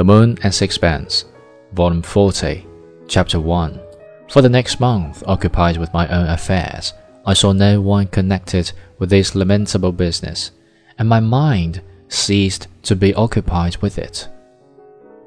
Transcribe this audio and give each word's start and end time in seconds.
The 0.00 0.04
Moon 0.04 0.38
and 0.42 0.54
Sixpence, 0.54 1.26
Volume 1.74 2.00
40, 2.00 2.66
Chapter 3.06 3.38
1. 3.38 3.78
For 4.30 4.40
the 4.40 4.48
next 4.48 4.80
month, 4.80 5.22
occupied 5.26 5.76
with 5.76 5.92
my 5.92 6.08
own 6.08 6.26
affairs, 6.26 6.94
I 7.26 7.34
saw 7.34 7.52
no 7.52 7.82
one 7.82 8.06
connected 8.06 8.72
with 8.98 9.10
this 9.10 9.34
lamentable 9.34 9.92
business, 9.92 10.52
and 10.98 11.06
my 11.06 11.20
mind 11.20 11.82
ceased 12.08 12.66
to 12.84 12.96
be 12.96 13.12
occupied 13.12 13.76
with 13.82 13.98
it. 13.98 14.26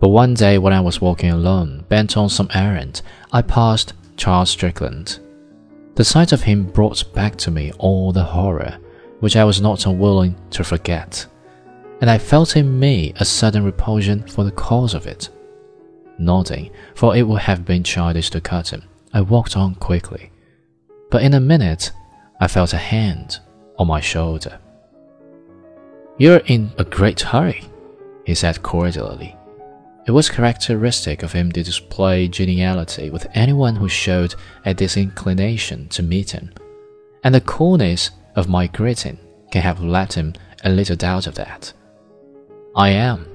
But 0.00 0.08
one 0.08 0.34
day, 0.34 0.58
when 0.58 0.72
I 0.72 0.80
was 0.80 1.00
walking 1.00 1.30
alone, 1.30 1.84
bent 1.88 2.16
on 2.16 2.28
some 2.28 2.50
errand, 2.52 3.02
I 3.32 3.42
passed 3.42 3.92
Charles 4.16 4.50
Strickland. 4.50 5.20
The 5.94 6.04
sight 6.04 6.32
of 6.32 6.42
him 6.42 6.64
brought 6.64 7.14
back 7.14 7.36
to 7.36 7.52
me 7.52 7.70
all 7.78 8.10
the 8.10 8.24
horror, 8.24 8.78
which 9.20 9.36
I 9.36 9.44
was 9.44 9.60
not 9.60 9.86
unwilling 9.86 10.34
to 10.50 10.64
forget 10.64 11.28
and 12.00 12.10
I 12.10 12.18
felt 12.18 12.56
in 12.56 12.78
me 12.78 13.12
a 13.16 13.24
sudden 13.24 13.64
repulsion 13.64 14.26
for 14.26 14.44
the 14.44 14.50
cause 14.50 14.94
of 14.94 15.06
it. 15.06 15.30
Nodding, 16.18 16.70
for 16.94 17.16
it 17.16 17.22
would 17.22 17.42
have 17.42 17.64
been 17.64 17.82
childish 17.82 18.30
to 18.30 18.40
cut 18.40 18.70
him, 18.72 18.82
I 19.12 19.20
walked 19.20 19.56
on 19.56 19.74
quickly. 19.74 20.30
But 21.10 21.22
in 21.22 21.34
a 21.34 21.40
minute, 21.40 21.92
I 22.40 22.48
felt 22.48 22.72
a 22.72 22.78
hand 22.78 23.38
on 23.78 23.86
my 23.86 24.00
shoulder. 24.00 24.58
You're 26.18 26.42
in 26.46 26.72
a 26.78 26.84
great 26.84 27.20
hurry, 27.20 27.62
he 28.24 28.34
said 28.34 28.62
cordially. 28.62 29.36
It 30.06 30.12
was 30.12 30.30
characteristic 30.30 31.22
of 31.22 31.32
him 31.32 31.50
to 31.52 31.62
display 31.62 32.28
geniality 32.28 33.10
with 33.10 33.26
anyone 33.34 33.76
who 33.76 33.88
showed 33.88 34.34
a 34.64 34.72
disinclination 34.72 35.88
to 35.88 36.02
meet 36.02 36.30
him, 36.30 36.52
and 37.24 37.34
the 37.34 37.40
coolness 37.40 38.10
of 38.36 38.48
my 38.48 38.66
greeting 38.68 39.18
can 39.50 39.62
have 39.62 39.82
left 39.82 40.14
him 40.14 40.34
a 40.64 40.70
little 40.70 40.96
doubt 40.96 41.26
of 41.26 41.34
that. 41.34 41.72
I 42.76 42.90
am, 42.90 43.26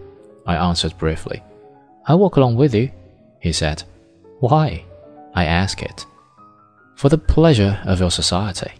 I 0.46 0.56
answered 0.56 0.98
briefly. 1.00 1.42
I'll 2.06 2.20
walk 2.20 2.36
along 2.36 2.58
with 2.58 2.76
you, 2.76 2.92
he 3.40 3.52
said. 3.52 3.84
Why? 4.40 4.86
I 5.34 5.46
asked 5.46 5.82
it. 5.82 6.06
For 6.96 7.10
the 7.10 7.18
pleasure 7.18 7.82
of 7.86 8.00
your 8.00 8.12
society. 8.12 8.72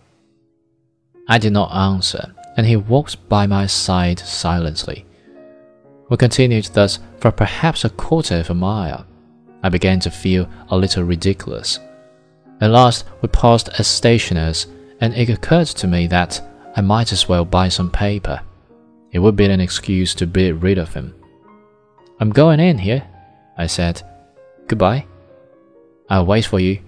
I 1.28 1.40
did 1.40 1.54
not 1.54 1.74
answer, 1.74 2.36
and 2.58 2.68
he 2.68 2.76
walked 2.76 3.28
by 3.28 3.48
my 3.48 3.66
side 3.66 4.20
silently. 4.20 5.06
We 6.10 6.18
continued 6.18 6.66
thus 6.66 7.00
for 7.18 7.32
perhaps 7.32 7.84
a 7.84 7.90
quarter 7.90 8.36
of 8.36 8.52
a 8.52 8.54
mile. 8.54 9.08
I 9.64 9.70
began 9.70 10.00
to 10.02 10.12
feel 10.12 10.48
a 10.70 10.78
little 10.78 11.04
ridiculous. 11.04 11.80
At 12.60 12.70
last, 12.70 13.06
we 13.22 13.30
paused 13.30 13.70
a 13.80 13.84
stationer's, 13.84 14.68
and 15.00 15.16
it 15.16 15.30
occurred 15.30 15.68
to 15.68 15.88
me 15.88 16.06
that 16.08 16.40
I 16.76 16.82
might 16.82 17.12
as 17.12 17.28
well 17.28 17.46
buy 17.46 17.70
some 17.70 17.90
paper. 17.90 18.42
It 19.12 19.20
would 19.20 19.36
be 19.36 19.46
an 19.46 19.60
excuse 19.60 20.16
to 20.16 20.28
be 20.28 20.52
rid 20.52 20.78
of 20.78 20.94
him. 20.94 21.14
I'm 22.20 22.30
going 22.30 22.60
in 22.60 22.78
here, 22.78 23.08
I 23.58 23.68
said. 23.68 24.02
Goodbye. 24.68 25.06
I'll 26.10 26.26
wait 26.26 26.46
for 26.46 26.60
you 26.60 26.80